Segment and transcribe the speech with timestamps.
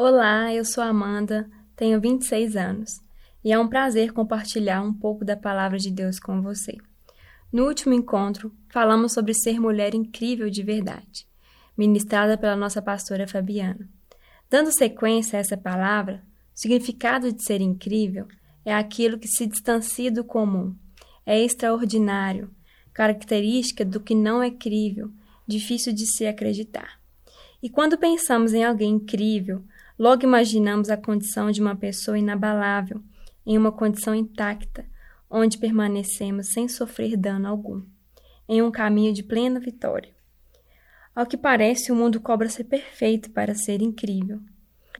[0.00, 3.00] Olá, eu sou Amanda, tenho 26 anos
[3.42, 6.76] e é um prazer compartilhar um pouco da palavra de Deus com você.
[7.52, 11.26] No último encontro, falamos sobre ser mulher incrível de verdade,
[11.76, 13.90] ministrada pela nossa pastora Fabiana.
[14.48, 16.22] Dando sequência a essa palavra,
[16.54, 18.28] o significado de ser incrível
[18.64, 20.76] é aquilo que se distancia do comum,
[21.26, 22.54] é extraordinário,
[22.94, 25.10] característica do que não é crível,
[25.44, 27.00] difícil de se acreditar.
[27.60, 29.64] E quando pensamos em alguém incrível,
[29.98, 33.02] logo imaginamos a condição de uma pessoa inabalável,
[33.44, 34.86] em uma condição intacta,
[35.30, 37.82] onde permanecemos sem sofrer dano algum,
[38.48, 40.14] em um caminho de plena vitória.
[41.14, 44.40] Ao que parece, o mundo cobra ser perfeito para ser incrível.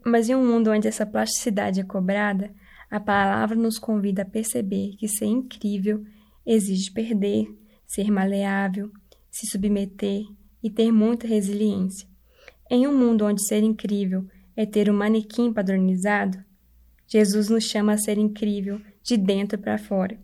[0.05, 2.53] Mas em um mundo onde essa plasticidade é cobrada,
[2.91, 6.05] a palavra nos convida a perceber que ser incrível
[6.45, 7.47] exige perder,
[7.87, 8.91] ser maleável,
[9.31, 10.25] se submeter
[10.63, 12.09] e ter muita resiliência.
[12.71, 14.27] Em um mundo onde ser incrível
[14.59, 16.43] é ter um manequim padronizado,
[17.07, 20.19] Jesus nos chama a ser incrível de dentro para fora.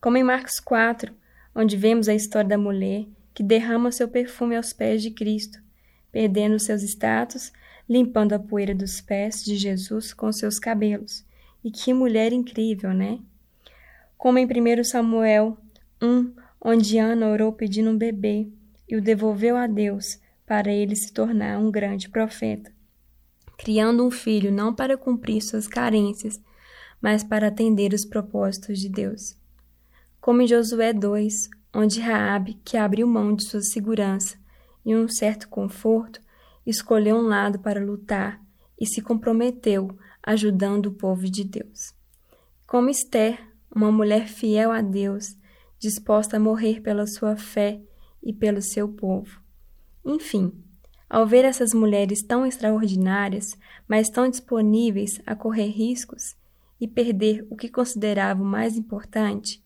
[0.00, 1.14] Como em Marcos 4,
[1.54, 5.60] onde vemos a história da mulher que derrama seu perfume aos pés de Cristo,
[6.10, 7.52] perdendo seus status,
[7.88, 11.24] limpando a poeira dos pés de Jesus com seus cabelos.
[11.62, 13.20] E que mulher incrível, né?
[14.18, 15.56] Como em 1 Samuel
[16.02, 18.48] 1, onde Ana orou pedindo um bebê
[18.88, 22.72] e o devolveu a Deus para ele se tornar um grande profeta,
[23.60, 26.40] criando um filho não para cumprir suas carências,
[26.98, 29.36] mas para atender os propósitos de Deus.
[30.18, 34.38] Como em Josué 2, onde Raabe, que abriu mão de sua segurança
[34.82, 36.22] e um certo conforto,
[36.64, 38.42] escolheu um lado para lutar
[38.80, 41.94] e se comprometeu ajudando o povo de Deus.
[42.66, 45.36] Como Esther, uma mulher fiel a Deus,
[45.78, 47.78] disposta a morrer pela sua fé
[48.22, 49.38] e pelo seu povo.
[50.02, 50.50] Enfim,
[51.10, 53.46] ao ver essas mulheres tão extraordinárias,
[53.88, 56.36] mas tão disponíveis a correr riscos
[56.80, 59.60] e perder o que considerava o mais importante,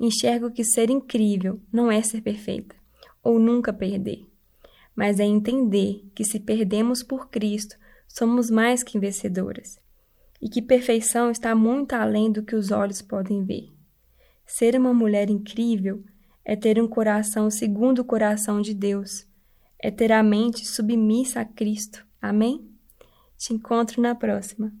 [0.00, 2.74] enxergo que ser incrível não é ser perfeita
[3.22, 4.26] ou nunca perder,
[4.96, 7.76] mas é entender que se perdemos por Cristo,
[8.08, 9.78] somos mais que vencedoras
[10.40, 13.70] e que perfeição está muito além do que os olhos podem ver.
[14.46, 16.02] Ser uma mulher incrível
[16.44, 19.26] é ter um coração segundo o coração de Deus,
[19.80, 22.06] é ter a mente submissa a Cristo.
[22.20, 22.68] Amém?
[23.36, 24.72] Te encontro na próxima.